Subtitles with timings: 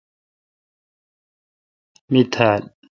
[2.11, 2.61] می تھال۔